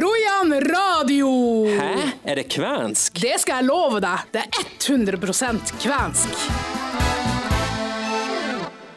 Rojan 0.00 0.60
radio! 0.60 1.28
Hæ? 1.66 2.10
Er 2.24 2.34
det 2.36 2.46
kvensk? 2.48 3.18
Det 3.20 3.34
skal 3.42 3.60
jeg 3.60 3.66
love 3.68 3.98
deg. 4.00 4.30
Det 4.32 4.44
er 4.46 4.68
100% 4.80 5.72
kvensk. 5.82 6.44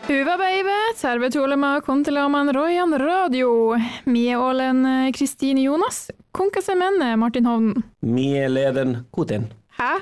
Hyvä 0.08 0.38
päivä, 0.38 0.78
tervetuloa 1.02 1.82
kuuntelemaan 1.82 2.54
Rojan 2.56 2.94
radio. 3.00 3.76
Mie 4.06 4.38
olen 4.38 4.86
eh, 4.86 5.12
Kristine 5.12 5.62
Jonas, 5.62 6.12
menne 6.76 7.16
Martin 7.16 7.46
Hovden. 7.46 7.84
Mie 8.02 8.50
leden 8.50 9.06
Kotin. 9.12 9.52
Hæ? 9.80 10.00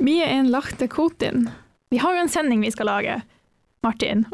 Mie 0.00 0.24
en 0.24 0.50
lachte 0.50 0.88
Kotin. 0.88 1.50
Vi 1.90 1.98
har 1.98 2.14
jo 2.14 2.20
en 2.20 2.28
sending 2.28 2.60
vi 2.60 2.70
skal 2.70 2.86
lage. 2.86 3.20
Martin. 3.82 4.24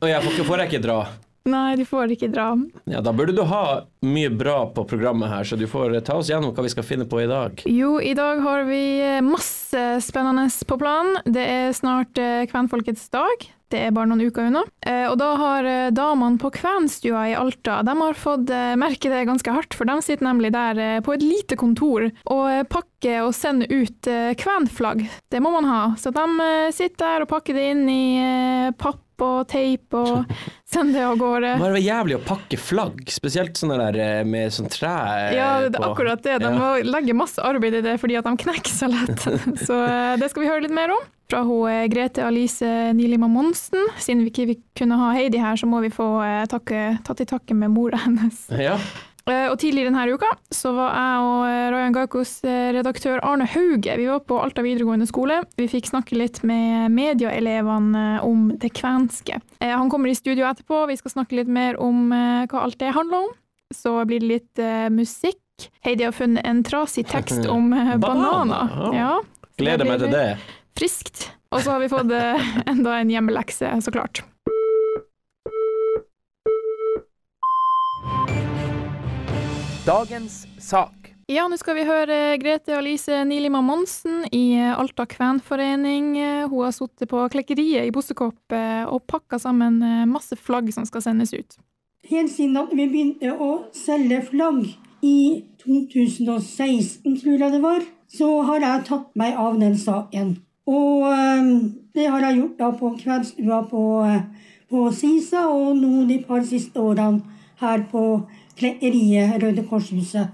Og 0.00 0.08
jeg 0.08 0.22
får, 0.22 0.44
får 0.44 0.58
jeg 0.58 0.72
ikke 0.72 0.82
dra? 0.88 1.06
Nei, 1.46 1.76
du 1.78 1.84
får 1.86 2.12
ikke 2.16 2.28
dra. 2.32 2.48
Ja, 2.90 3.00
Da 3.04 3.12
burde 3.14 3.34
du 3.36 3.42
ha 3.46 3.84
mye 4.06 4.30
bra 4.34 4.64
på 4.74 4.84
programmet 4.88 5.30
her, 5.30 5.44
så 5.46 5.56
du 5.58 5.66
får 5.70 5.94
ta 6.06 6.18
oss 6.18 6.30
gjennom 6.30 6.52
hva 6.54 6.64
vi 6.66 6.72
skal 6.74 6.86
finne 6.86 7.06
på 7.08 7.20
i 7.22 7.28
dag. 7.30 7.62
Jo, 7.70 7.96
i 8.02 8.14
dag 8.18 8.40
har 8.42 8.64
vi 8.68 8.82
eh, 9.02 9.20
masse 9.24 9.84
spennende 10.02 10.48
på 10.66 10.78
planen. 10.80 11.20
Det 11.24 11.42
er 11.46 11.76
snart 11.76 12.18
eh, 12.18 12.46
kvenfolkets 12.50 13.06
dag. 13.14 13.46
Det 13.66 13.80
er 13.82 13.90
bare 13.90 14.06
noen 14.06 14.22
uker 14.28 14.46
unna. 14.46 14.60
Eh, 14.86 15.08
og 15.10 15.16
da 15.18 15.32
har 15.40 15.66
eh, 15.66 15.88
damene 15.94 16.38
på 16.38 16.52
Kvenstua 16.54 17.24
i 17.32 17.34
Alta 17.34 17.80
de 17.86 17.94
har 17.98 18.14
fått 18.18 18.50
eh, 18.54 18.74
merke 18.78 19.10
det 19.10 19.24
ganske 19.26 19.50
hardt, 19.56 19.74
for 19.74 19.88
de 19.90 19.96
sitter 20.06 20.26
nemlig 20.28 20.52
der 20.54 20.78
eh, 20.82 21.00
på 21.02 21.14
et 21.16 21.24
lite 21.26 21.58
kontor 21.58 22.06
og 22.30 22.44
eh, 22.50 22.62
pakker 22.70 23.24
og 23.26 23.34
sender 23.34 23.66
ut 23.74 24.06
eh, 24.10 24.34
kvenflagg. 24.38 25.02
Det 25.34 25.42
må 25.42 25.50
man 25.54 25.66
ha. 25.66 25.80
Så 25.98 26.14
de 26.14 26.26
eh, 26.46 26.70
sitter 26.74 27.02
der 27.02 27.26
og 27.26 27.32
pakker 27.34 27.58
det 27.58 27.66
inn 27.74 27.82
i 27.90 28.04
eh, 28.22 28.70
papp 28.78 29.02
og 29.26 29.46
teip 29.50 29.94
og 29.98 30.30
sender 30.74 30.98
det 31.00 31.06
av 31.06 31.16
gårde. 31.20 31.50
Det 31.60 31.70
var 31.76 31.78
jævlig 31.82 32.16
å 32.18 32.22
pakke 32.26 32.58
flagg, 32.58 33.02
spesielt 33.12 33.58
sånne 33.60 33.76
der 33.84 33.98
eh, 34.02 34.22
med 34.26 34.50
sånn 34.54 34.66
tre 34.72 34.90
Ja, 35.36 35.50
det 35.68 35.78
er 35.78 35.86
akkurat 35.88 36.22
det. 36.26 36.38
De 36.42 36.50
Ja. 36.50 36.54
må 36.58 36.70
legge 36.84 37.14
masse 37.16 37.38
arbeid 37.42 37.78
i 37.78 37.84
det 37.86 37.96
fordi 38.02 38.18
at 38.18 38.26
de 38.26 38.34
knekker 38.44 38.72
så 38.74 38.88
lett. 38.90 39.26
Så 39.66 39.78
eh, 39.86 40.16
det 40.20 40.30
skal 40.32 40.42
vi 40.44 40.50
høre 40.50 40.64
litt 40.66 40.74
mer 40.74 40.90
om. 40.96 41.04
Fra 41.30 41.40
hun 41.46 41.66
eh, 41.70 41.86
Grete 41.90 42.22
Alice 42.26 42.66
Nilima 42.94 43.26
Monsen. 43.30 43.88
Siden 43.98 44.22
vi 44.26 44.30
ikke 44.34 44.58
kunne 44.82 44.98
ha 45.00 45.12
Heidi 45.16 45.38
her, 45.42 45.56
så 45.58 45.66
må 45.70 45.80
vi 45.86 45.90
få 45.94 46.06
takke, 46.50 46.98
ta 47.06 47.14
til 47.18 47.26
takke 47.30 47.54
med 47.58 47.70
mora 47.74 47.98
hennes. 48.04 48.44
Ja. 48.50 48.76
Eh, 49.26 49.48
Og 49.50 49.56
tidligere 49.58 49.90
denne 49.90 50.04
uka 50.14 50.28
så 50.54 50.70
var 50.76 50.92
jeg 50.94 51.22
og 51.26 51.40
eh, 51.48 51.64
Rayan 51.74 51.94
Gaikos 51.96 52.32
eh, 52.46 52.68
redaktør 52.76 53.18
Arne 53.26 53.46
Hauge 53.50 53.96
vi 53.98 54.04
var 54.06 54.20
på 54.22 54.38
Alta 54.38 54.62
videregående 54.62 55.08
skole. 55.10 55.40
Vi 55.58 55.66
fikk 55.72 55.88
snakke 55.90 56.14
litt 56.18 56.42
med 56.46 56.92
medieelevene 56.94 58.20
om 58.22 58.52
det 58.62 58.70
kvenske. 58.78 59.40
Han 59.60 59.90
kommer 59.90 60.12
i 60.12 60.14
studio 60.18 60.46
etterpå, 60.46 60.84
vi 60.92 60.96
skal 61.00 61.16
snakke 61.16 61.40
litt 61.40 61.50
mer 61.50 61.78
om 61.82 62.10
hva 62.12 62.62
alt 62.62 62.78
det 62.78 62.92
handler 62.94 63.26
om. 63.26 63.34
Så 63.74 63.96
blir 64.06 64.22
det 64.22 64.30
litt 64.30 64.62
musikk. 64.94 65.42
Heidi 65.82 66.04
har 66.06 66.14
funnet 66.14 66.46
en 66.46 66.62
trasig 66.66 67.06
tekst 67.10 67.48
om 67.56 67.72
Bananer, 67.98 68.70
ja. 68.94 69.10
Gleder 69.58 69.88
meg 69.88 70.04
til 70.04 70.12
det. 70.14 70.26
friskt. 70.78 71.30
Og 71.50 71.62
så 71.64 71.74
har 71.74 71.82
vi 71.82 71.90
fått 71.90 72.12
enda 72.72 72.98
en 73.00 73.10
hjemmelekse, 73.10 73.74
så 73.82 73.94
klart. 73.94 74.22
Dagens 79.86 80.46
sak. 80.58 81.12
Ja, 81.30 81.44
nå 81.46 81.54
skal 81.60 81.76
vi 81.78 81.84
høre 81.86 82.16
Grete 82.42 82.74
Alice 82.74 83.20
Nilima 83.22 83.60
Monsen 83.62 84.24
i 84.34 84.58
Alta 84.58 85.04
kvenforening. 85.06 86.08
Hun 86.50 86.64
har 86.64 86.72
sittet 86.74 87.06
på 87.10 87.20
klekkeriet 87.30 87.86
i 87.86 87.92
Bossekopp 87.94 88.54
og 88.90 89.04
pakka 89.06 89.38
sammen 89.38 89.76
eh, 89.86 90.02
masse 90.10 90.34
flagg 90.38 90.72
som 90.74 90.88
skal 90.88 91.04
sendes 91.04 91.30
ut. 91.36 91.54
Helt 92.10 92.32
siden 92.34 92.58
at 92.58 92.72
vi 92.74 92.88
begynte 92.90 93.30
å 93.30 93.50
selge 93.74 94.24
flagg 94.26 94.64
i 95.06 95.44
2016, 95.62 97.20
tror 97.20 97.44
jeg 97.44 97.54
det 97.54 97.62
var, 97.62 97.86
så 98.10 98.30
har 98.48 98.66
jeg 98.66 98.86
tatt 98.88 99.12
meg 99.18 99.38
av 99.38 99.60
den 99.62 99.76
saken. 99.78 100.32
Og 100.66 101.06
eh, 101.12 101.52
det 101.94 102.08
har 102.10 102.26
jeg 102.26 102.40
gjort 102.40 102.58
da 102.58 102.72
på 102.82 102.90
kveldsstua 103.04 103.62
på, 103.70 103.84
eh, 104.10 104.50
på 104.66 104.88
Sisa, 104.90 105.46
og 105.46 105.78
nå 105.78 106.08
de 106.10 106.18
par 106.26 106.42
siste 106.42 106.82
årene 106.82 107.22
her 107.62 107.86
på 107.92 108.02
klekkeriet 108.02 108.42
Røde 108.62 109.66
Korshuset 109.68 110.28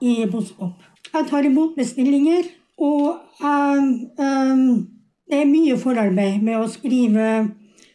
i 0.00 0.26
Boskop. 0.30 0.72
Jeg 1.14 1.26
tar 1.28 1.44
imot 1.44 1.76
bestillinger, 1.76 2.42
og 2.78 3.16
jeg, 3.40 4.10
um, 4.18 4.88
det 5.28 5.40
er 5.40 5.48
mye 5.48 5.76
forarbeid 5.80 6.42
med 6.42 6.58
å 6.58 6.68
skrive, 6.68 7.48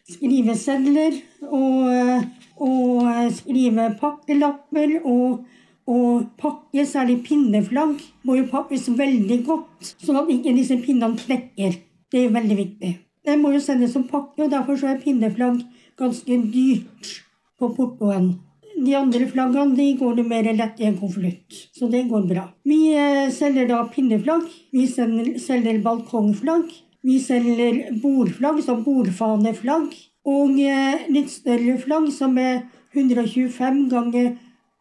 skrive 0.08 0.56
sedler 0.58 1.20
og, 1.46 2.24
og 2.58 3.06
eh, 3.06 3.28
skrive 3.34 3.92
pakkelapper 4.00 4.96
og, 5.04 5.44
og 5.86 6.26
pakke, 6.38 6.86
særlig 6.86 7.20
pinneflagg, 7.28 8.00
må 8.24 8.38
jo 8.40 8.48
pakkes 8.50 8.88
veldig 8.98 9.38
godt, 9.46 9.92
sånn 10.02 10.18
at 10.24 10.32
ikke 10.32 10.56
disse 10.56 10.80
pinnene 10.82 11.18
knekker. 11.20 11.78
Det 12.10 12.24
er 12.24 12.34
veldig 12.34 12.58
viktig. 12.64 12.92
Det 13.28 13.38
må 13.38 13.52
jo 13.54 13.62
sendes 13.62 13.94
som 13.94 14.08
pakke, 14.10 14.42
og 14.42 14.50
derfor 14.50 14.82
er 14.88 14.98
pinneflagg 15.04 15.62
ganske 15.98 16.42
dyrt 16.50 17.14
på 17.58 17.70
portoen. 17.76 18.32
De 18.78 18.94
andre 18.94 19.26
flaggene 19.26 19.74
de 19.74 19.86
går 19.98 20.18
det 20.18 20.24
mer 20.30 20.46
lett 20.54 20.80
i 20.80 20.86
en 20.86 20.98
konvolutt, 20.98 21.56
så 21.74 21.88
det 21.90 22.04
går 22.10 22.26
bra. 22.30 22.44
Vi 22.68 22.92
eh, 22.94 23.26
selger 23.34 23.66
da 23.66 23.80
pinneflagg, 23.90 24.44
vi 24.74 24.84
selger, 24.86 25.80
balkongflagg, 25.82 26.70
vi 27.02 27.18
selger 27.22 27.80
bordflagg, 28.02 28.60
som 28.62 28.84
bordfaneflagg, 28.86 29.96
og 30.28 30.60
eh, 30.62 31.08
litt 31.10 31.32
større 31.32 31.74
flagg 31.82 32.10
som 32.14 32.38
er 32.38 32.62
125 32.94 33.88
ganger 33.90 34.36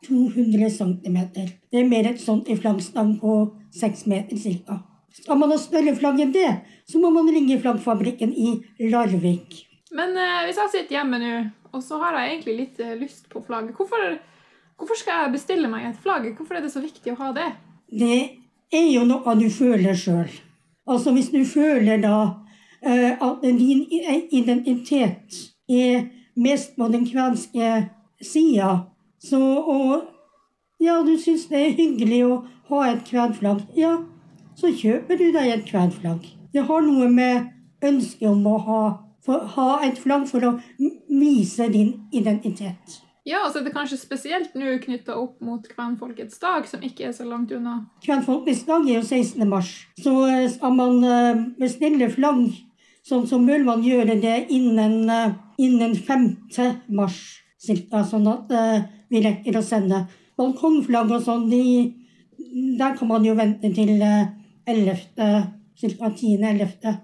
200 0.06 0.70
cm. 0.78 1.18
Det 1.34 1.82
er 1.82 1.90
mer 1.90 2.12
et 2.12 2.22
sånt 2.22 2.50
i 2.50 2.58
flaggstang 2.60 3.16
på 3.22 3.40
6 3.80 4.06
meter 4.12 4.38
ca. 4.38 4.82
Skal 5.18 5.40
man 5.42 5.50
ha 5.50 5.58
større 5.58 5.96
flagg 5.98 6.22
enn 6.22 6.36
det, 6.36 6.52
så 6.86 7.02
må 7.02 7.10
man 7.16 7.32
ringe 7.34 7.58
flaggfabrikken 7.64 8.36
i 8.38 8.60
Larvik. 8.92 9.64
Men 9.96 10.18
eh, 10.20 10.42
hvis 10.48 10.60
jeg 10.62 10.74
sitter 10.74 10.98
hjemme 11.00 11.20
nå, 11.22 11.36
og 11.72 11.84
så 11.84 12.00
har 12.02 12.18
jeg 12.18 12.34
egentlig 12.34 12.58
litt 12.58 12.82
eh, 12.84 12.98
lyst 13.00 13.30
på 13.32 13.42
flagg, 13.46 13.70
hvorfor, 13.76 14.18
hvorfor 14.80 15.00
skal 15.00 15.24
jeg 15.24 15.36
bestille 15.38 15.70
meg 15.72 15.88
et 15.90 16.02
flagg? 16.04 16.28
Hvorfor 16.36 16.60
er 16.60 16.66
det 16.66 16.74
så 16.74 16.84
viktig 16.84 17.14
å 17.14 17.22
ha 17.22 17.32
det? 17.36 17.48
Det 17.88 18.20
er 18.74 18.90
jo 18.92 19.06
noe 19.08 19.38
du 19.40 19.48
føler 19.54 19.96
sjøl. 19.96 20.28
Altså 20.88 21.14
hvis 21.16 21.32
du 21.32 21.42
føler 21.48 22.02
da 22.04 22.18
eh, 22.82 23.16
at 23.16 23.44
din 23.44 23.86
identitet 24.32 25.40
er 25.68 26.08
mest 26.36 26.76
på 26.76 26.88
den 26.92 27.08
kvenske 27.08 27.72
sida, 28.24 28.72
så 29.24 29.40
og 29.40 30.14
ja, 30.80 31.02
du 31.02 31.16
syns 31.20 31.48
det 31.50 31.60
er 31.64 31.76
hyggelig 31.78 32.22
å 32.28 32.34
ha 32.70 32.84
et 32.92 33.04
kvenflagg, 33.08 33.64
ja, 33.76 33.96
så 34.58 34.72
kjøper 34.74 35.18
du 35.20 35.30
deg 35.34 35.52
et 35.54 35.66
kvenflagg. 35.68 36.26
Det 36.54 36.64
har 36.68 36.86
noe 36.86 37.10
med 37.12 37.50
ønsket 37.84 38.30
om 38.30 38.46
å 38.50 38.58
ha, 38.68 38.82
for, 39.28 39.44
ha 39.58 39.68
et 39.86 40.00
flagg 40.00 40.24
for 40.30 40.46
å 40.48 40.56
vise 41.12 41.68
din 41.74 41.94
identitet. 42.16 43.02
Ja, 43.28 43.42
altså 43.44 43.60
det 43.60 43.74
er 43.74 43.76
kanskje 43.76 44.00
spesielt 44.00 44.54
nå 44.56 44.78
knytta 44.80 45.18
opp 45.20 45.42
mot 45.44 45.66
kvenfolkets 45.68 46.40
dag, 46.40 46.68
som 46.70 46.84
ikke 46.86 47.10
er 47.10 47.16
så 47.16 47.26
langt 47.28 47.52
unna. 47.52 47.82
Kvenfolkets 48.06 48.64
dag 48.70 48.88
er 48.88 49.02
jo 49.02 49.04
16. 49.04 49.44
mars. 49.50 49.74
Så 50.00 50.14
eh, 50.30 50.46
skal 50.54 50.78
man 50.78 51.04
eh, 51.04 51.42
bestille 51.60 52.08
flagg, 52.14 52.46
sånn 53.08 53.28
så 53.28 53.42
bør 53.44 53.66
man 53.68 53.84
gjøre 53.84 54.16
det 54.24 54.38
innen, 54.56 55.10
eh, 55.12 55.36
innen 55.60 55.98
5. 56.08 56.30
mars. 56.96 57.20
Cirka, 57.60 58.06
sånn 58.08 58.30
at 58.32 58.54
eh, 58.56 58.88
vi 59.12 59.26
rekker 59.26 59.60
å 59.60 59.66
sende. 59.66 60.06
Balkongflagg 60.40 61.12
og 61.18 61.26
sånn, 61.26 61.50
de, 61.52 61.64
der 62.80 62.96
kan 62.96 63.12
man 63.12 63.28
jo 63.28 63.36
vente 63.36 63.74
til 63.76 63.98
eh, 63.98 64.32
11. 64.72 65.04
Ca. 65.20 66.14
10.11. 66.16 66.96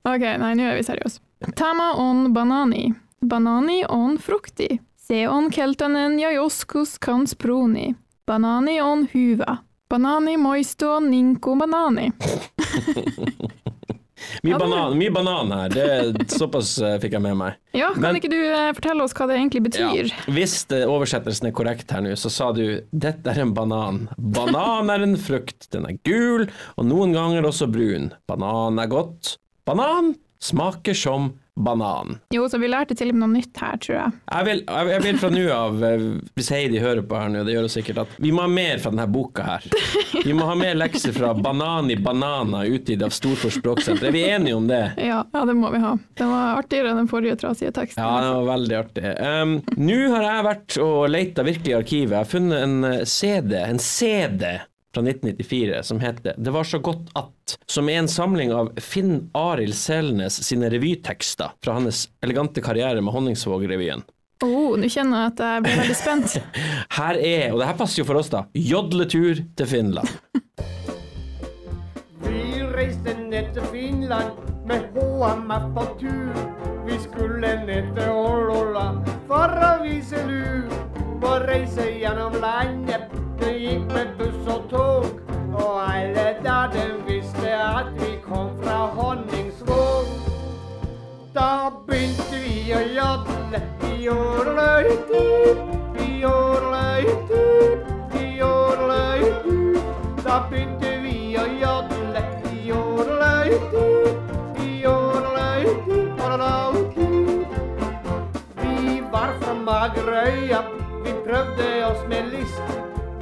Ok, 0.00 0.22
nei, 0.40 0.54
nå 0.56 0.64
er 0.64 0.78
vi 0.78 0.84
seriøse. 0.86 1.20
Tama 1.60 1.90
on 2.00 2.30
banani. 2.32 2.86
Banani 3.20 3.82
on 3.84 4.16
frukti. 4.18 4.78
Se 4.96 5.26
on 5.28 5.50
keltanen 5.52 6.16
jajoskus 6.18 6.96
kansproni. 6.98 7.04
kans 7.04 7.34
proni. 7.34 7.94
Banani 8.26 8.80
on 8.80 9.08
huva. 9.12 9.58
Banani 9.90 10.36
moisto 10.40 11.00
ninko 11.00 11.56
banani. 11.60 12.12
Mye 14.44 14.58
banan, 14.60 14.94
mye 15.00 15.10
banan 15.12 15.52
her, 15.54 15.70
det, 15.72 16.26
såpass 16.32 16.74
eh, 16.84 16.96
fikk 17.00 17.14
jeg 17.16 17.24
med 17.24 17.38
meg. 17.40 17.56
Ja, 17.76 17.88
kan 17.94 18.02
Men- 18.04 18.18
ikke 18.20 18.30
du 18.32 18.36
eh, 18.38 18.70
fortelle 18.76 19.04
oss 19.04 19.14
hva 19.16 19.26
det 19.30 19.38
egentlig 19.38 19.62
betyr? 19.64 20.10
Hvis 20.28 20.54
oversettelsen 20.76 21.48
er 21.48 21.54
korrekt 21.56 21.92
her 21.94 22.04
nå, 22.04 22.12
så 22.20 22.30
sa 22.32 22.50
du 22.52 22.82
'dette 22.92 23.32
er 23.32 23.40
en 23.42 23.54
banan'. 23.56 24.08
Banan 24.18 24.92
er 24.92 25.06
en 25.06 25.16
frukt, 25.16 25.70
den 25.72 25.88
er 25.88 25.96
gul, 26.04 26.46
og 26.76 26.84
noen 26.84 27.16
ganger 27.16 27.48
også 27.48 27.70
brun. 27.72 28.12
Banan 28.28 28.78
er 28.78 28.92
godt. 28.92 29.38
Banan 29.68 30.14
smaker 30.40 30.94
som 30.96 31.32
banan. 31.64 32.18
Jo, 32.34 32.46
så 32.50 32.60
vi 32.60 32.70
lærte 32.70 32.96
til 32.98 33.12
og 33.12 33.18
med 33.18 33.24
noe 33.24 33.36
nytt 33.38 33.60
her, 33.62 33.78
tror 33.82 33.96
jeg. 33.96 34.18
Jeg 34.30 34.48
vil, 34.48 34.62
jeg 34.66 35.04
vil 35.06 35.20
fra 35.20 35.30
nå 35.34 35.44
av, 35.54 35.84
eh, 35.86 36.06
hvis 36.38 36.50
Heidi 36.54 36.82
hører 36.82 37.04
på 37.06 37.18
her 37.20 37.32
nå, 37.32 37.44
det 37.46 37.56
gjør 37.56 37.68
hun 37.68 37.74
sikkert, 37.74 38.02
at 38.04 38.16
vi 38.22 38.32
må 38.34 38.44
ha 38.46 38.52
mer 38.52 38.82
fra 38.82 38.92
denne 38.94 39.08
boka 39.10 39.46
her. 39.46 39.68
Vi 40.24 40.34
må 40.36 40.46
ha 40.48 40.56
mer 40.58 40.78
lekser 40.78 41.14
fra 41.16 41.32
Banan 41.34 41.90
i 41.90 41.96
Banana 42.00 42.64
utgitt 42.68 43.02
av 43.06 43.14
Storfors 43.14 43.58
Språksenter. 43.60 44.10
Er 44.10 44.16
vi 44.16 44.24
enige 44.28 44.56
om 44.58 44.66
det? 44.70 44.82
Ja, 45.00 45.22
ja, 45.32 45.44
det 45.48 45.56
må 45.56 45.70
vi 45.72 45.82
ha. 45.82 45.94
Den 46.18 46.32
var 46.32 46.60
artigere 46.60 46.92
enn 46.92 47.02
den 47.02 47.10
forrige 47.10 47.38
trasige 47.40 47.72
teksten. 47.76 48.02
Ja, 48.02 48.24
det 48.24 48.32
var 48.38 48.48
veldig 48.50 48.80
artig. 48.80 49.14
Um, 49.20 49.54
Nå 49.80 50.00
har 50.14 50.26
jeg 50.26 50.48
vært 50.50 50.80
og 50.84 50.98
leita 51.10 51.46
virkelig 51.46 51.72
i 51.72 51.78
arkivet. 51.78 52.16
Jeg 52.16 52.24
har 52.24 52.34
funnet 52.34 52.66
en 52.66 52.90
eh, 52.90 53.06
CD, 53.08 53.56
en 53.60 53.80
CD 53.82 54.44
fra 54.94 55.02
1994 55.02 55.82
som 55.86 56.00
heter 56.00 56.34
'Det 56.36 56.50
var 56.50 56.64
så 56.64 56.78
godt 56.78 57.10
at', 57.14 57.56
som 57.66 57.88
er 57.88 57.98
en 57.98 58.08
samling 58.08 58.52
av 58.52 58.72
Finn 58.80 59.30
Arild 59.34 59.74
Selnes 59.74 60.42
sine 60.44 60.70
revytekster 60.70 61.52
fra 61.64 61.72
hans 61.72 62.08
elegante 62.22 62.60
karriere 62.60 63.00
med 63.00 63.14
Honningsvåg-revyen. 63.14 64.02
Oh, 64.42 64.72
nå 64.80 64.88
kjenner 64.88 65.26
jeg 65.26 65.32
at 65.34 65.40
jeg 65.44 65.62
blir 65.62 65.80
veldig 65.82 65.96
spent. 65.98 66.36
Her 66.98 67.18
er, 67.20 67.50
og 67.52 67.60
det 67.60 67.66
her 67.68 67.76
passer 67.76 68.00
jo 68.00 68.06
for 68.08 68.16
oss, 68.16 68.30
da, 68.32 68.46
jodletur 68.56 69.42
til 69.56 69.66
Finland. 69.68 70.08
Vi 72.24 72.62
reiste 72.72 73.12
ned 73.20 73.52
til 73.52 73.68
Finland 73.68 74.32
med 74.64 74.96
HMF 74.96 75.66
på 75.76 75.84
tur. 76.00 76.40
Vi 76.86 76.96
skulle 77.04 77.52
ned 77.66 77.92
til 77.98 78.08
Ålola 78.08 78.86
for 79.28 79.60
å 79.68 79.72
vise 79.84 80.24
lur. 80.24 80.72
På 81.20 81.36
reise 81.44 81.84
gjennom 82.00 82.32
landet, 82.40 82.79
Da 94.10 94.16
vi 108.62 109.02
var 109.12 109.30
fra 109.40 109.54
Magerøya, 109.54 110.60
vi 111.04 111.12
prøvde 111.26 111.86
oss 111.86 112.02
med 112.08 112.22
list. 112.32 112.62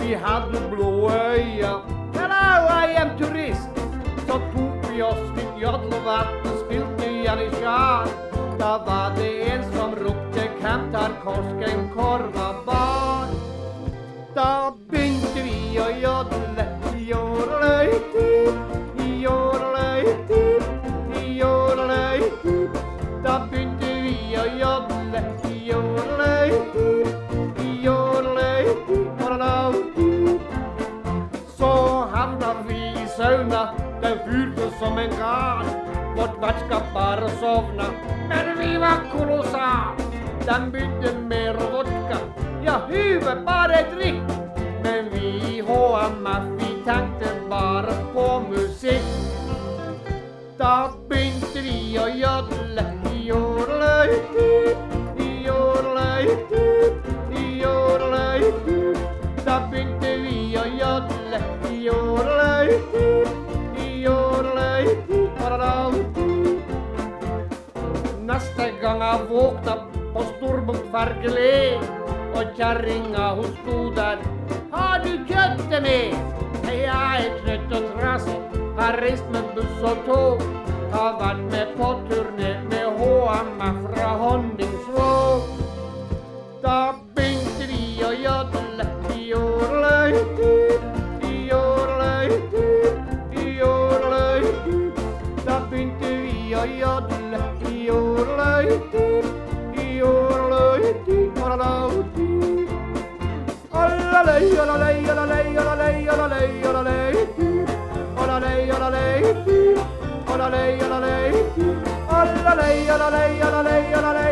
Vi 0.01 0.15
hadde 0.15 0.63
blå 0.71 1.11
øyne. 1.11 1.73
Hello, 2.15 2.69
I 2.85 2.97
am 2.97 3.11
turist. 3.19 3.69
Så 4.27 4.41
tok 4.55 4.89
vi 4.93 5.03
oss 5.03 5.21
litt 5.37 5.61
jodlevann 5.61 6.33
og 6.45 6.57
spilte 6.65 7.13
Janitsjar. 7.25 8.28
Da 8.59 8.79
var 8.87 9.13
det 9.17 9.51
en 9.51 9.63
som 9.73 9.95
ropte 9.95 10.49
'Hvem 10.61 10.93
tar 10.93 11.13
korsken 11.25 11.91
korva 11.95 12.49
bar'? 12.67 13.35
Da 14.35 14.73
begynte 14.91 15.43
vi 15.47 15.79
å 15.79 15.89
jodle 16.05 16.67
i 16.99 17.15
årløyter, 17.15 18.53
våkna 69.39 69.75
på 70.15 70.23
Storbukt 70.33 70.87
fergele, 70.93 71.79
og 72.35 72.57
kjerringa 72.59 73.27
hun 73.39 73.53
sto 73.61 73.79
der. 73.99 74.23
Har 74.73 75.05
du 75.05 75.13
kjøttet 75.31 75.83
med? 75.85 76.17
Jeg 76.69 77.27
er 77.27 77.37
trøtt 77.45 77.77
og 77.79 77.87
trasig, 77.95 78.39
har 78.81 78.99
reist 79.03 79.31
med 79.35 79.53
buss 79.55 79.87
og 79.93 80.03
tog. 80.09 80.43
Har 80.93 81.19
vært 81.21 81.45
med 81.53 81.75
på 81.79 81.93
turné 82.09 82.53
med 82.71 82.87
HMF 82.99 83.98
la 112.99 113.11
la 113.11 113.63
la 113.63 114.01
la 114.01 114.13
la 114.13 114.28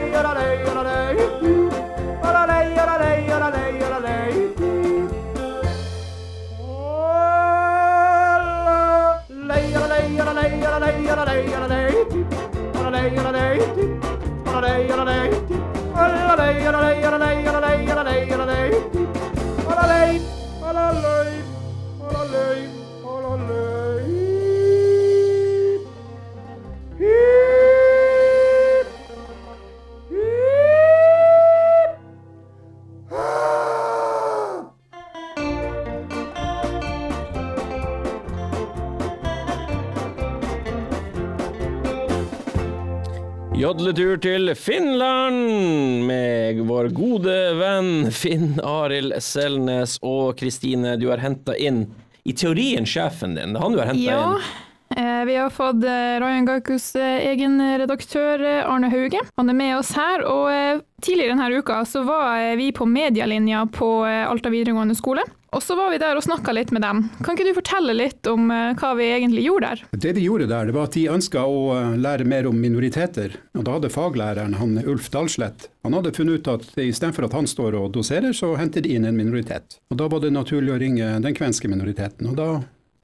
Jodletur 43.67 44.15
til 44.23 44.53
Finland 44.55 46.05
med 46.07 46.61
vår 46.69 46.87
gode 46.95 47.33
venn 47.59 48.13
Finn 48.15 48.61
Arild 48.63 49.17
Selnes 49.19 49.97
og 50.07 50.37
Kristine. 50.39 50.93
Du 51.01 51.09
har 51.11 51.19
henta 51.19 51.57
inn, 51.59 51.81
i 52.23 52.31
teorien, 52.31 52.87
sjefen 52.87 53.35
din. 53.35 53.57
Det 53.57 53.59
er 53.59 53.65
han 53.65 53.75
du 53.75 53.81
har 53.83 53.91
henta 53.91 54.05
Ja, 54.05 54.21
inn. 54.37 54.47
Ja, 54.95 55.17
vi 55.27 55.35
har 55.35 55.51
fått 55.51 55.83
Ryan 55.83 56.23
Rayan 56.23 56.47
Gakus 56.47 56.93
eh, 56.95 57.27
egen 57.33 57.59
redaktør 57.83 58.39
eh, 58.39 58.63
Arne 58.71 58.87
Hauge. 58.93 59.25
Han 59.35 59.51
er 59.51 59.59
med 59.59 59.75
oss 59.81 59.91
her, 59.99 60.23
og 60.23 60.47
eh, 60.53 60.85
tidligere 61.03 61.35
denne 61.35 61.59
uka 61.59 61.81
så 61.91 62.05
var 62.07 62.39
eh, 62.45 62.55
vi 62.61 62.71
på 62.71 62.87
medialinja 62.87 63.65
på 63.75 63.91
eh, 64.07 64.23
Alta 64.31 64.55
videregående 64.55 64.95
skole. 64.95 65.27
Og 65.57 65.63
så 65.65 65.73
var 65.73 65.89
vi 65.89 65.97
der 65.97 66.19
og 66.19 66.25
snakka 66.25 66.53
litt 66.53 66.73
med 66.75 66.83
dem. 66.85 66.99
Kan 67.25 67.33
ikke 67.33 67.47
du 67.49 67.57
fortelle 67.57 67.95
litt 67.97 68.29
om 68.29 68.51
eh, 68.53 68.75
hva 68.77 68.91
vi 68.99 69.07
egentlig 69.09 69.47
gjorde 69.47 69.71
der? 69.71 69.85
Det 70.05 70.13
vi 70.19 70.27
gjorde 70.27 70.51
der, 70.51 70.69
det 70.69 70.75
var 70.77 70.91
at 70.91 70.99
de 70.99 71.07
ønska 71.09 71.47
å 71.49 71.63
eh, 71.73 71.95
lære 71.97 72.27
mer 72.29 72.49
om 72.51 72.59
minoriteter. 72.61 73.39
Og 73.57 73.65
da 73.65 73.79
hadde 73.79 73.93
faglæreren, 73.95 74.59
han 74.61 74.77
Ulf 74.85 75.09
Dalslett, 75.15 75.71
han 75.87 75.97
hadde 75.97 76.13
funnet 76.13 76.43
ut 76.43 76.53
at 76.53 76.69
istedenfor 76.77 77.31
at 77.31 77.39
han 77.39 77.49
står 77.49 77.79
og 77.81 77.89
doserer, 77.97 78.37
så 78.37 78.53
henter 78.61 78.85
de 78.85 78.93
inn 78.99 79.09
en 79.09 79.17
minoritet. 79.17 79.79
Og 79.89 80.03
da 80.03 80.11
var 80.13 80.21
det 80.27 80.35
naturlig 80.37 80.75
å 80.75 80.81
ringe 80.83 81.15
den 81.25 81.39
kvenske 81.39 81.73
minoriteten, 81.73 82.29
og 82.29 82.37
da 82.37 82.51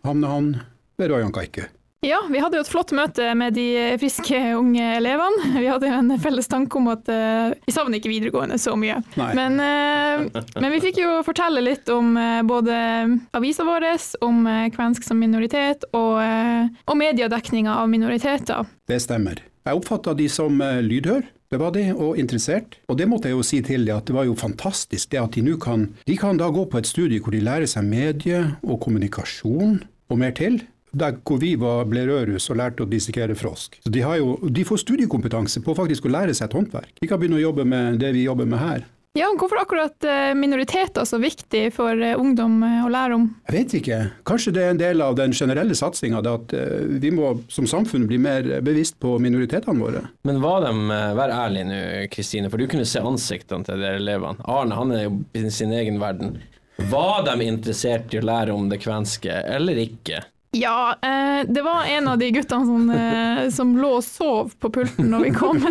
havna 0.04 0.35
han 0.37 0.56
ved 1.00 1.14
Rojan 1.14 1.32
Kaiku. 1.32 1.64
Ja, 2.02 2.18
vi 2.30 2.40
hadde 2.42 2.59
jo 2.59 2.64
et 2.64 2.68
flott 2.71 2.90
møte 2.99 3.28
med 3.38 3.54
de 3.54 3.94
friske 4.02 4.38
unge 4.59 4.87
elevene. 4.97 5.52
Vi 5.62 5.68
hadde 5.71 5.87
jo 5.87 5.99
en 6.00 6.16
felles 6.18 6.49
tanke 6.50 6.80
om 6.80 6.88
at 6.90 7.06
uh, 7.06 7.52
vi 7.62 7.75
savner 7.75 8.00
ikke 8.00 8.11
videregående 8.11 8.56
så 8.59 8.75
mye. 8.75 8.97
Men, 9.14 9.61
uh, 9.62 10.40
men 10.59 10.75
vi 10.75 10.80
fikk 10.82 10.99
jo 10.99 11.12
fortelle 11.23 11.62
litt 11.62 11.92
om 11.94 12.16
uh, 12.18 12.40
både 12.42 12.75
avisa 13.38 13.62
vår, 13.68 13.87
om 14.26 14.42
kvensk 14.75 15.06
som 15.06 15.23
minoritet, 15.23 15.87
og, 15.94 16.18
og 16.90 16.99
mediedekninga 16.99 17.78
av 17.78 17.87
minoriteter. 17.92 18.66
Det 18.90 18.99
stemmer. 19.04 19.38
Jeg 19.62 19.78
oppfatta 19.78 20.16
de 20.18 20.26
som 20.26 20.59
lydhør. 20.59 21.23
Det 21.54 21.61
var 21.61 21.71
de, 21.76 21.87
og 21.94 22.18
interessert. 22.18 22.80
Og 22.90 22.99
det 22.99 23.06
måtte 23.06 23.30
jeg 23.30 23.38
jo 23.38 23.47
si 23.47 23.62
til 23.62 23.87
de 23.87 23.94
at 23.94 24.11
det 24.11 24.18
var 24.18 24.26
jo 24.26 24.35
fantastisk 24.35 25.14
det 25.14 25.23
at 25.23 25.38
de 25.38 25.47
nå 25.47 25.54
kan 25.62 25.90
De 26.09 26.18
kan 26.18 26.40
da 26.40 26.50
gå 26.50 26.66
på 26.66 26.82
et 26.82 26.88
studie 26.88 27.23
hvor 27.23 27.37
de 27.37 27.44
lærer 27.47 27.71
seg 27.71 27.87
medie 27.87 28.42
og 28.66 28.80
kommunikasjon 28.82 29.82
og 30.11 30.18
mer 30.18 30.35
til. 30.35 30.59
Der 30.92 31.16
hvor 31.25 31.40
vi 31.40 31.54
var, 31.61 31.87
ble 31.88 32.04
rødruss 32.08 32.50
og 32.52 32.58
lærte 32.61 32.84
å 32.84 32.90
dissekere 32.90 33.37
frosk. 33.38 33.78
Så 33.84 33.92
de, 33.92 34.02
har 34.04 34.18
jo, 34.20 34.37
de 34.44 34.64
får 34.68 34.82
studiekompetanse 34.84 35.62
på 35.64 35.76
faktisk 35.78 36.08
å 36.08 36.12
lære 36.12 36.34
seg 36.37 36.50
et 36.50 36.58
håndverk. 36.58 36.99
De 37.00 37.08
kan 37.08 37.20
begynne 37.20 37.40
å 37.40 37.46
jobbe 37.46 37.64
med 37.68 38.02
det 38.02 38.12
vi 38.16 38.26
jobber 38.26 38.49
med 38.49 38.61
her. 38.61 38.84
Ja, 39.14 39.26
hvorfor 39.37 39.58
akkurat 39.61 40.04
eh, 40.08 40.30
minoriteter 40.34 41.04
så 41.04 41.18
viktig 41.20 41.66
for 41.76 42.00
eh, 42.00 42.16
ungdom 42.16 42.62
eh, 42.64 42.78
å 42.80 42.88
lære 42.88 43.18
om? 43.18 43.26
Jeg 43.50 43.56
vet 43.58 43.75
ikke. 43.76 43.99
Kanskje 44.25 44.54
det 44.56 44.62
er 44.62 44.72
en 44.72 44.80
del 44.80 45.04
av 45.04 45.18
den 45.18 45.34
generelle 45.37 45.76
satsinga 45.76 46.22
at 46.30 46.54
vi 47.02 47.11
må 47.12 47.34
som 47.52 47.68
samfunn 47.68 48.06
bli 48.08 48.16
mer 48.16 48.49
bevisst 48.64 48.96
på 49.04 49.18
minoritetene 49.20 49.84
våre. 49.84 50.06
Men 50.25 50.40
var 50.40 50.64
de, 50.64 50.72
vær 51.18 51.34
ærlig 51.42 51.66
nå, 51.68 51.82
Kristine, 52.14 52.49
for 52.49 52.56
du 52.56 52.70
kunne 52.72 52.88
se 52.88 53.04
ansiktene 53.04 53.68
til 53.68 53.84
de 53.84 53.92
elevene. 53.99 54.40
Arne 54.49 54.80
han 54.80 54.96
er 54.96 55.04
jo 55.04 55.18
i 55.37 55.44
sin 55.52 55.76
egen 55.76 56.00
verden. 56.00 56.38
Var 56.88 57.26
de 57.28 57.37
interessert 57.44 58.16
i 58.16 58.22
å 58.22 58.25
lære 58.25 58.56
om 58.56 58.72
det 58.72 58.80
kvenske, 58.80 59.42
eller 59.58 59.76
ikke? 59.84 60.25
Ja, 60.54 60.97
eh, 61.02 61.47
det 61.49 61.62
var 61.64 61.85
en 61.88 62.09
av 62.09 62.18
de 62.21 62.26
guttene 62.30 62.66
som, 62.66 62.90
eh, 62.90 63.47
som 63.50 63.71
lå 63.80 63.88
og 63.97 64.04
sov 64.04 64.50
på 64.61 64.68
pulten 64.75 65.09
når 65.09 65.23
vi 65.25 65.30
kom. 65.32 65.62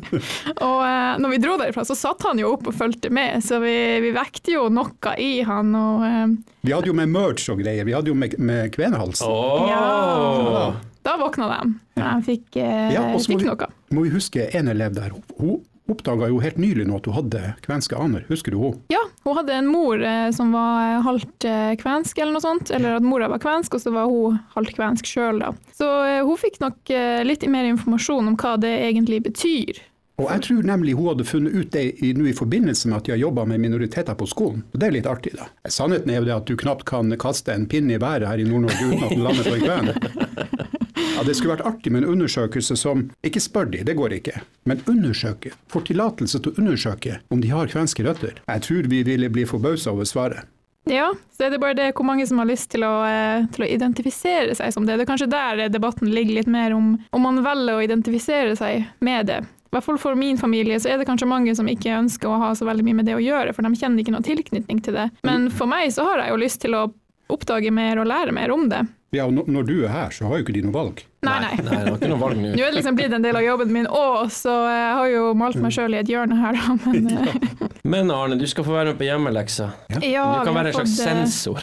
og 0.68 0.82
eh, 0.86 1.16
når 1.18 1.32
vi 1.32 1.40
dro 1.42 1.56
derifra, 1.58 1.82
så 1.88 1.96
satt 1.98 2.22
han 2.28 2.38
jo 2.38 2.52
opp 2.54 2.68
og 2.70 2.76
fulgte 2.78 3.10
med, 3.10 3.40
så 3.42 3.58
vi, 3.58 3.72
vi 4.04 4.12
vekte 4.14 4.54
jo 4.54 4.68
noe 4.70 5.16
i 5.18 5.40
han. 5.48 5.74
Og, 5.74 6.04
eh, 6.06 6.36
Vi 6.62 6.76
hadde 6.76 6.92
jo 6.92 6.94
med 7.00 7.10
merch 7.10 7.48
og 7.50 7.58
greier. 7.64 7.82
Vi 7.88 7.96
hadde 7.96 8.12
jo 8.12 8.14
med, 8.22 8.38
med 8.38 8.70
kvenehals. 8.76 9.24
Oh! 9.26 9.66
Ja. 9.66 10.70
da 11.02 11.16
våkna 11.18 11.50
de. 11.56 11.74
De 11.98 12.14
fikk, 12.30 12.54
eh, 12.62 12.94
Ja, 12.94 13.08
fikk 13.18 13.40
vi- 13.42 13.50
noe. 13.50 13.66
Må 13.90 14.06
vi 14.06 14.14
huske 14.14 14.46
en 14.54 14.70
elev 14.70 14.94
der. 14.94 15.10
Hun 15.40 15.58
oppdaga 15.92 16.30
jo 16.30 16.40
helt 16.42 16.58
nylig 16.60 16.86
nå 16.88 16.98
at 17.00 17.08
hun 17.08 17.16
hadde 17.18 17.42
kvenske 17.66 17.98
aner. 17.98 18.24
Husker 18.30 18.54
du 18.54 18.60
henne? 18.62 18.80
Ja, 18.92 19.02
hun 19.26 19.36
hadde 19.38 19.58
en 19.58 19.70
mor 19.70 20.02
eh, 20.02 20.30
som 20.36 20.54
var 20.56 21.00
halvt 21.06 21.48
eh, 21.48 21.74
kvensk 21.80 22.18
eller 22.18 22.36
noe 22.36 22.44
sånt, 22.44 22.72
eller 22.74 22.98
at 22.98 23.06
mora 23.06 23.30
var 23.32 23.42
kvensk, 23.42 23.76
og 23.76 23.84
så 23.84 23.92
var 23.94 24.10
hun 24.10 24.40
halvt 24.56 24.74
kvensk 24.78 25.10
sjøl, 25.10 25.42
da. 25.44 25.52
Så 25.76 25.88
eh, 26.06 26.22
hun 26.26 26.40
fikk 26.40 26.60
nok 26.62 26.94
eh, 26.94 27.22
litt 27.26 27.46
mer 27.50 27.68
informasjon 27.70 28.32
om 28.32 28.40
hva 28.40 28.56
det 28.60 28.74
egentlig 28.88 29.22
betyr. 29.28 29.84
Og 30.20 30.28
jeg 30.28 30.42
tror 30.44 30.66
nemlig 30.68 30.94
hun 30.98 31.08
hadde 31.08 31.24
funnet 31.24 31.54
ut 31.56 31.70
det 31.72 31.84
i, 32.04 32.10
i 32.12 32.34
forbindelse 32.36 32.90
med 32.90 32.98
at 32.98 33.06
de 33.08 33.14
har 33.14 33.22
jobba 33.22 33.46
med 33.48 33.62
minoriteter 33.62 34.16
på 34.20 34.28
skolen. 34.28 34.64
Og 34.72 34.80
det 34.80 34.90
er 34.90 34.96
litt 34.98 35.08
artig, 35.08 35.32
da. 35.38 35.48
Sannheten 35.64 36.12
er 36.12 36.20
jo 36.20 36.26
det 36.28 36.36
at 36.36 36.50
du 36.50 36.58
knapt 36.60 36.84
kan 36.88 37.14
kaste 37.20 37.54
en 37.56 37.64
pinne 37.70 37.96
i 37.96 38.02
været 38.02 38.28
her 38.28 38.42
i 38.42 38.44
Nord-Norge 38.48 38.90
uten 38.90 39.06
at 39.06 39.14
den 39.16 39.24
lander 39.24 39.48
på 39.48 39.56
en 39.56 39.64
kven. 39.64 40.68
Ja, 41.16 41.24
Det 41.26 41.34
skulle 41.36 41.56
vært 41.56 41.66
artig 41.68 41.92
med 41.92 42.04
en 42.04 42.14
undersøkelse 42.14 42.76
som 42.76 43.10
Ikke 43.26 43.42
spør 43.42 43.68
de, 43.72 43.82
det 43.84 43.96
går 43.98 44.14
ikke. 44.20 44.40
Men 44.64 44.80
undersøke. 44.88 45.52
Får 45.68 45.88
tillatelse 45.90 46.40
til 46.40 46.52
å 46.52 46.62
undersøke 46.62 47.18
om 47.30 47.42
de 47.42 47.50
har 47.52 47.68
kvenske 47.68 48.04
røtter. 48.06 48.40
Jeg 48.46 48.64
tror 48.66 48.88
vi 48.88 49.02
ville 49.04 49.28
bli 49.28 49.44
forbausa 49.48 49.92
over 49.92 50.08
svaret. 50.08 50.48
Ja, 50.88 51.10
så 51.36 51.44
er 51.44 51.50
det 51.52 51.60
bare 51.60 51.76
det 51.76 51.90
hvor 51.92 52.06
mange 52.08 52.24
som 52.26 52.40
har 52.40 52.48
lyst 52.48 52.70
til 52.72 52.86
å, 52.86 53.04
eh, 53.04 53.46
til 53.52 53.66
å 53.66 53.68
identifisere 53.68 54.54
seg 54.56 54.72
som 54.72 54.86
det. 54.86 54.96
Det 54.96 55.04
er 55.04 55.12
kanskje 55.12 55.30
der 55.30 55.68
debatten 55.68 56.08
ligger 56.08 56.40
litt 56.40 56.48
mer 56.48 56.72
om 56.72 56.94
om 57.12 57.22
man 57.22 57.42
velger 57.44 57.76
å 57.76 57.84
identifisere 57.84 58.56
seg 58.56 58.86
med 59.00 59.26
det. 59.26 59.42
I 59.44 59.76
hvert 59.76 59.84
fall 59.84 59.98
for 60.02 60.18
min 60.18 60.38
familie 60.38 60.80
så 60.82 60.90
er 60.90 60.98
det 60.98 61.06
kanskje 61.06 61.28
mange 61.30 61.52
som 61.54 61.68
ikke 61.70 61.94
ønsker 61.94 62.26
å 62.26 62.38
ha 62.42 62.48
så 62.58 62.66
veldig 62.66 62.82
mye 62.88 62.96
med 62.98 63.06
det 63.06 63.14
å 63.14 63.22
gjøre, 63.22 63.52
for 63.54 63.62
de 63.62 63.78
kjenner 63.78 64.02
ikke 64.02 64.14
noe 64.16 64.26
tilknytning 64.26 64.80
til 64.82 64.96
det. 64.98 65.10
Men 65.22 65.46
for 65.54 65.70
meg 65.70 65.92
så 65.94 66.08
har 66.08 66.24
jeg 66.24 66.32
jo 66.32 66.40
lyst 66.42 66.60
til 66.64 66.74
å 66.74 66.88
oppdage 67.30 67.70
mer 67.72 67.98
og 68.02 68.06
lære 68.10 68.32
mer 68.36 68.50
om 68.54 68.68
det. 68.68 68.86
Ja, 69.12 69.24
og 69.26 69.32
når- 69.34 69.66
du 69.66 69.84
er 69.84 69.88
her, 69.90 70.10
så 70.14 70.28
har 70.28 70.38
jo 70.38 70.44
ikke 70.44 70.52
de 70.54 70.60
noe 70.62 70.72
valg. 70.72 71.00
Nei, 71.26 71.40
nei. 71.42 71.56
Nei, 71.66 71.78
det 71.82 71.90
var 71.90 71.96
ikke 71.98 72.08
noe 72.12 72.20
valg 72.20 72.36
nå. 72.38 72.52
Nå 72.54 72.62
er 72.62 72.70
det 72.70 72.76
liksom 72.78 72.94
blitt 72.96 73.12
en 73.12 73.22
del 73.24 73.34
av 73.36 73.42
jobben 73.42 73.72
min 73.74 73.86
òg, 73.90 74.30
så 74.30 74.52
jeg 74.70 74.92
har 74.94 75.08
jo 75.10 75.34
malt 75.34 75.56
meg 75.58 75.72
sjøl 75.74 75.96
i 75.96 75.98
et 75.98 76.06
hjørne 76.06 76.36
her, 76.38 76.54
da. 76.54 76.76
Men 76.86 77.08
eh, 77.18 77.66
Men 77.82 78.10
Arne, 78.14 78.38
du 78.38 78.46
skal 78.46 78.62
få 78.62 78.70
være 78.76 78.92
med 78.92 78.98
på 79.00 79.08
hjemmeleksa. 79.08 79.66
ja, 80.06 80.38
Du 80.38 80.44
kan 80.46 80.54
være 80.54 80.70
en 80.70 80.78
slags 80.78 80.94
fått, 80.94 81.06
eh, 81.08 81.24
sensor. 81.26 81.60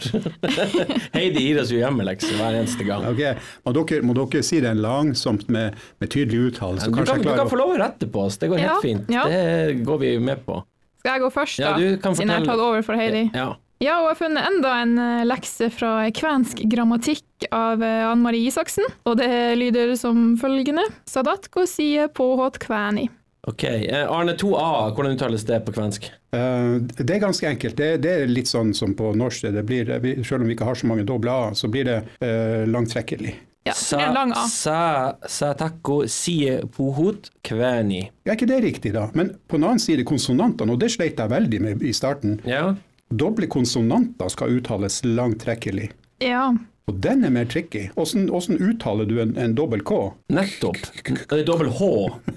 Heidi 1.16 1.40
gir 1.48 1.62
oss 1.62 1.72
jo 1.72 1.80
hjemmelekse 1.80 2.34
hver 2.36 2.58
eneste 2.60 2.84
gang. 2.88 3.06
Ok, 3.14 3.24
Må 3.66 3.74
dere, 3.80 4.02
må 4.04 4.14
dere 4.18 4.44
si 4.44 4.60
det 4.60 4.76
langsomt 4.76 5.48
med, 5.48 5.76
med 6.02 6.10
tydelig 6.10 6.52
uttale? 6.52 6.82
så 6.84 6.92
Du 6.92 7.00
kan, 7.06 7.22
du 7.22 7.30
kan 7.32 7.46
å- 7.48 7.50
få 7.50 7.58
lov 7.64 7.76
å 7.78 7.80
rette 7.80 8.10
på 8.12 8.26
oss, 8.28 8.36
det 8.44 8.50
går 8.52 8.60
helt 8.60 8.74
Ja, 8.76 8.82
fint. 8.84 9.08
ja. 9.10 9.24
Det 9.32 9.86
går 9.88 10.00
vi 10.04 10.18
med 10.20 10.44
på. 10.46 10.64
Skal 11.00 11.14
jeg 11.16 11.22
gå 11.22 11.32
først, 11.32 11.58
da? 11.64 11.64
Ja, 11.72 11.78
du 11.78 11.98
kan 11.98 12.12
fortelle... 12.12 12.18
Siden 12.18 12.28
jeg 12.36 12.40
har 12.44 12.46
tatt 12.52 12.66
over 12.68 12.82
for 12.84 12.96
Heidi. 13.00 13.32
Ja. 13.34 13.54
Ja, 13.78 14.00
og 14.00 14.08
jeg 14.08 14.14
har 14.16 14.20
funnet 14.22 14.48
enda 14.50 14.74
en 14.82 14.98
eh, 14.98 15.26
lekse 15.28 15.70
fra 15.74 15.92
kvensk 16.16 16.64
grammatikk 16.72 17.48
av 17.54 17.78
Anne 17.78 18.08
Ann 18.10 18.24
Marie 18.26 18.50
Isaksen. 18.50 18.88
Og 19.06 19.20
det 19.20 19.30
lyder 19.60 19.94
som 20.00 20.34
følgende. 20.42 20.88
Sadatko 21.06 21.68
sier 21.70 22.10
påhåt 22.10 22.58
kvæni. 22.64 23.08
Ok, 23.48 23.64
eh, 23.64 24.12
Arne 24.12 24.34
2A, 24.34 24.90
hvordan 24.92 25.14
uttales 25.16 25.46
det 25.48 25.62
på 25.64 25.72
kvensk? 25.72 26.10
Uh, 26.36 26.84
Det 26.98 27.16
er 27.16 27.22
ganske 27.24 27.48
enkelt. 27.48 27.78
Det, 27.78 27.92
det 28.04 28.12
er 28.12 28.32
litt 28.32 28.50
sånn 28.50 28.74
som 28.76 28.92
på 28.98 29.14
norsk. 29.16 29.48
Det 29.56 29.64
blir, 29.64 29.94
selv 30.28 30.42
om 30.42 30.50
vi 30.50 30.58
ikke 30.58 30.68
har 30.68 30.76
så 30.76 30.90
mange 30.90 31.06
doble 31.08 31.32
A, 31.32 31.54
så 31.56 31.70
blir 31.72 31.88
det 31.88 32.02
uh, 32.20 32.66
langtrekkelig. 32.68 33.38
Ja, 33.68 33.76
er 33.98 34.04
en 34.08 34.18
lang 34.18 34.34
A. 34.36 34.44
Sa, 34.52 34.82
sa 35.28 35.54
takko 35.60 36.02
sie 36.12 36.58
puhut 36.76 37.32
kveni. 37.48 38.06
Er 38.28 38.36
ikke 38.36 38.50
det 38.50 38.60
riktig, 38.64 38.94
da? 38.96 39.08
Men 39.16 39.34
på 39.48 39.60
den 39.60 39.68
annen 39.70 39.84
side, 39.84 40.04
konsonantene, 40.08 40.76
og 40.76 40.84
det 40.84 40.92
sleit 40.96 41.20
jeg 41.20 41.32
veldig 41.32 41.64
med 41.64 41.84
i 41.88 41.96
starten. 41.96 42.40
Ja. 42.48 42.74
Doble 43.10 43.48
konsonanter 43.48 44.30
skal 44.30 44.58
uttales 44.58 45.02
langtrekkelig. 45.06 45.92
Ja. 46.24 46.50
Og 46.88 47.00
den 47.04 47.24
er 47.28 47.32
mer 47.36 47.46
tricky. 47.46 47.88
Hvordan, 47.96 48.28
hvordan 48.32 48.60
uttaler 48.70 49.06
du 49.08 49.18
en, 49.22 49.36
en 49.38 49.54
dobbel 49.56 49.82
K? 49.88 49.98
Nettopp. 50.34 50.80
Det 51.04 51.40
er 51.42 51.46
dobbel 51.48 51.70
H 51.80 51.88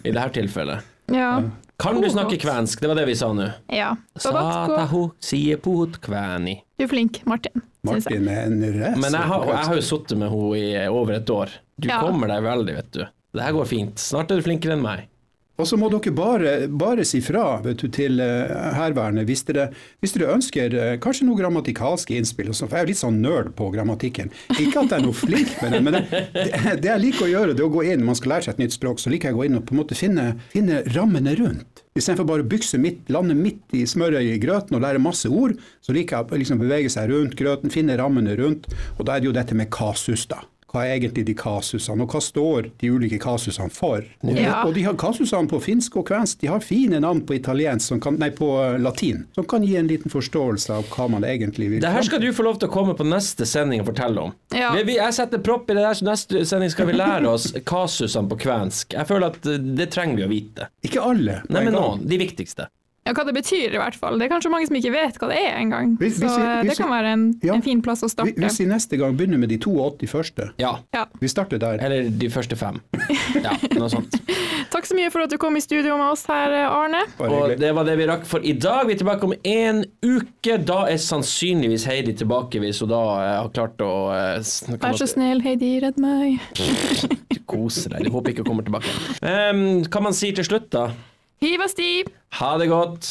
i 0.04 0.10
dette 0.14 0.30
tilfellet. 0.40 0.86
Ja. 1.10 1.32
Kan 1.80 2.00
du 2.02 2.06
snakke 2.12 2.36
kvensk? 2.38 2.80
Det 2.82 2.90
var 2.90 2.98
det 2.98 3.06
vi 3.08 3.14
sa 3.18 3.30
nå. 3.34 3.46
ja. 3.72 3.94
Sa 4.16 4.30
Sadatko. 4.30 4.76
taho 4.76 5.02
sie 5.24 5.56
puhut 5.56 5.96
kvæni. 6.04 6.58
Du 6.78 6.84
er 6.84 6.90
flink, 6.92 7.22
Martin. 7.26 7.62
Martin 7.88 8.28
er 8.28 8.42
en 8.50 8.60
racer. 8.76 8.98
Men 9.00 9.16
jeg 9.16 9.28
har, 9.30 9.46
jeg 9.48 9.66
har 9.70 9.78
jo 9.78 9.86
sittet 9.86 10.18
med 10.20 10.28
henne 10.34 10.58
i 10.60 10.88
over 10.92 11.16
et 11.16 11.30
år. 11.32 11.54
Du 11.80 11.88
Ja. 11.88 12.00
kommer 12.04 12.28
deg 12.28 12.42
veldig, 12.44 12.74
vet 12.76 12.90
du. 12.92 13.04
Det 13.32 13.42
her 13.46 13.52
går 13.56 13.64
fint. 13.70 13.96
Snart 14.02 14.30
er 14.30 14.36
du 14.36 14.44
flinkere 14.44 14.74
enn 14.76 14.82
meg. 14.84 15.06
Og 15.60 15.68
så 15.68 15.76
må 15.76 15.90
dere 15.92 16.12
bare, 16.16 16.52
bare 16.68 17.04
si 17.08 17.20
fra 17.24 17.60
du, 17.64 17.74
til 17.92 18.20
uh, 18.22 18.70
herværende 18.76 19.26
hvis 19.28 19.44
dere, 19.48 19.68
hvis 20.00 20.14
dere 20.16 20.30
ønsker 20.34 20.76
eh, 20.76 20.94
kanskje 21.02 21.26
noe 21.28 21.38
grammatikalske 21.38 22.16
innspill. 22.16 22.52
For 22.54 22.72
jeg 22.72 22.86
er 22.86 22.90
litt 22.90 23.00
sånn 23.00 23.20
nerd 23.22 23.52
på 23.58 23.68
grammatikken. 23.74 24.32
Ikke 24.56 24.82
at 24.82 24.94
jeg 24.94 24.98
er 24.98 25.04
noe 25.04 25.16
flink 25.16 25.52
med 25.60 25.76
det, 25.76 25.82
men 25.84 25.98
det, 25.98 26.48
det, 26.80 26.88
jeg 26.88 27.02
liker 27.04 27.26
å 27.26 27.30
gjøre, 27.30 27.56
det 27.58 27.66
å 27.66 27.72
gå 27.72 27.84
inn 27.92 28.06
man 28.06 28.18
skal 28.18 28.36
lære 28.36 28.48
seg 28.48 28.56
et 28.56 28.64
nytt 28.64 28.76
språk, 28.76 29.02
så 29.02 29.12
liker 29.12 29.30
jeg 29.30 29.36
å 29.36 29.40
gå 29.42 29.46
inn 29.48 29.60
og 29.60 29.66
på 29.68 29.76
en 29.76 29.82
måte 29.82 29.98
finne, 29.98 30.26
finne 30.54 30.82
rammene 30.94 31.36
rundt. 31.38 31.84
Istedenfor 31.98 32.28
bare 32.28 32.44
å 32.44 32.50
bykse 32.50 32.78
midt, 32.80 33.08
lande 33.12 33.34
midt 33.36 33.74
i 33.76 33.82
smøret 33.88 34.24
i 34.24 34.38
grøten 34.40 34.78
og 34.78 34.84
lære 34.84 35.02
masse 35.02 35.28
ord, 35.28 35.56
så 35.84 35.94
liker 35.96 36.16
jeg 36.16 36.30
å 36.30 36.40
liksom 36.40 36.62
bevege 36.62 36.92
seg 36.92 37.10
rundt 37.10 37.36
grøten, 37.38 37.72
finne 37.74 37.98
rammene 38.00 38.36
rundt. 38.38 38.70
Og 38.96 39.04
da 39.04 39.16
er 39.16 39.24
det 39.24 39.30
jo 39.30 39.36
dette 39.36 39.58
med 39.58 39.72
kasus, 39.74 40.24
da. 40.30 40.40
Hva 40.70 40.84
er 40.86 40.92
egentlig 41.00 41.24
de 41.26 41.34
kasusene, 41.34 42.04
og 42.04 42.12
hva 42.14 42.20
står 42.22 42.68
de 42.78 42.90
ulike 42.94 43.18
kasusene 43.22 43.70
for. 43.74 44.04
Og, 44.22 44.36
Ja. 44.38 44.62
og 44.64 44.74
de 44.76 44.84
har 44.86 44.94
kasusene 44.94 45.48
på 45.50 45.58
finsk 45.64 45.96
og 45.98 46.06
kvensk, 46.06 46.38
de 46.40 46.46
har 46.46 46.60
fine 46.62 47.00
navn 47.02 47.22
på 47.26 47.34
italiensk, 47.34 47.88
som 47.88 48.00
kan, 48.00 48.16
nei, 48.22 48.28
på 48.30 48.48
eh, 48.62 48.78
latin, 48.78 49.24
som 49.34 49.44
kan 49.50 49.62
gi 49.66 49.74
en 49.80 49.88
liten 49.90 50.10
forståelse 50.12 50.70
av 50.76 50.84
hva 50.94 51.08
man 51.10 51.26
egentlig 51.26 51.70
vil. 51.72 51.80
Det 51.82 51.90
her 51.90 52.02
skal 52.06 52.20
du 52.22 52.30
få 52.32 52.46
lov 52.46 52.60
til 52.62 52.68
å 52.70 52.72
komme 52.72 52.94
på 52.94 53.06
neste 53.08 53.46
sending 53.46 53.80
og 53.82 53.90
fortelle 53.90 54.20
om. 54.28 54.34
Ja. 54.54 54.70
Vi, 54.76 54.84
vi, 54.92 54.96
jeg 55.00 55.14
setter 55.18 55.42
propp 55.42 55.70
i 55.70 55.74
det 55.74 55.82
der, 55.82 55.94
så 55.98 56.06
neste 56.06 56.44
sending 56.46 56.70
skal 56.70 56.86
vi 56.86 56.98
lære 56.98 57.26
oss 57.28 57.50
kasusene 57.74 58.30
på 58.30 58.38
kvensk. 58.46 58.94
Jeg 58.94 59.06
føler 59.10 59.32
at 59.34 59.46
eh, 59.50 59.58
det 59.58 59.90
trenger 59.90 60.22
vi 60.22 60.28
å 60.28 60.30
vite. 60.30 60.70
Ikke 60.86 61.02
alle. 61.02 61.40
Nei, 61.50 61.64
men 61.66 61.74
noen. 61.74 62.06
De 62.06 62.18
viktigste. 62.20 62.70
Ja, 63.10 63.14
hva 63.18 63.24
det 63.26 63.34
betyr 63.34 63.72
i 63.74 63.78
hvert 63.80 63.96
fall. 63.98 64.20
Det 64.20 64.28
er 64.28 64.30
kanskje 64.30 64.50
mange 64.52 64.68
som 64.68 64.76
ikke 64.78 64.92
vet 64.94 65.16
hva 65.18 65.28
det 65.32 65.38
er 65.42 65.56
engang. 65.58 65.96
Så 65.98 66.04
hvis 66.04 66.20
eh, 66.22 66.60
hvis 66.62 66.76
det 66.76 66.84
kan 66.84 66.92
være 66.92 67.14
en, 67.16 67.24
Ja. 67.42 67.56
en 67.56 67.64
fin 67.66 67.80
plass 67.82 68.04
å 68.06 68.10
starte. 68.12 68.36
Hvis 68.38 68.60
vi 68.62 68.66
neste 68.70 68.98
gang 69.00 69.16
begynner 69.18 69.40
med 69.42 69.50
de 69.50 69.58
82 69.58 70.06
første, 70.06 70.50
Ja. 70.62 70.76
Ja. 70.94 71.06
vi 71.18 71.28
starter 71.28 71.58
der. 71.58 71.82
Eller 71.82 72.06
de 72.10 72.30
første 72.30 72.56
fem. 72.56 72.78
Ja, 73.40 73.52
noe 73.78 73.88
sånt. 73.90 74.14
Takk 74.70 74.86
så 74.86 74.94
mye 74.94 75.10
for 75.10 75.24
at 75.24 75.30
du 75.32 75.36
kom 75.40 75.56
i 75.56 75.62
studio 75.62 75.96
med 75.98 76.12
oss 76.12 76.24
her, 76.30 76.52
Arne. 76.68 77.02
Og 77.18 77.56
det 77.58 77.70
var 77.74 77.86
det 77.88 77.96
vi 77.98 78.06
rakk 78.10 78.24
for 78.28 78.42
i 78.46 78.52
dag. 78.52 78.86
Vi 78.86 78.94
er 78.94 79.00
tilbake 79.02 79.26
om 79.26 79.34
en 79.34 79.82
uke. 80.02 80.58
Da 80.66 80.84
er 80.90 80.98
sannsynligvis 81.02 81.86
Heidi 81.90 82.14
tilbake, 82.20 82.60
hvis 82.62 82.82
hun 82.84 82.90
da 82.92 83.00
eh, 83.18 83.36
har 83.42 83.50
klart 83.54 83.82
å 83.82 83.92
eh, 84.14 84.78
Vær 84.82 84.98
så 84.98 85.08
snill, 85.10 85.42
Heidi, 85.46 85.76
redd 85.82 85.98
meg. 86.02 86.38
kose 87.50 87.90
deg. 87.90 88.04
Jeg 88.06 88.14
håper 88.14 88.34
ikke 88.34 88.44
hun 88.44 88.50
kommer 88.52 88.66
tilbake. 88.66 88.92
Um, 89.22 89.62
hva 89.90 90.02
man 90.04 90.16
sier 90.16 90.36
til 90.38 90.46
slutt, 90.46 90.68
da? 90.74 90.90
Hiv 91.40 91.62
og 91.64 91.70
sti! 91.72 92.02
Ha 92.36 92.48
det 92.60 92.66
godt. 92.68 93.06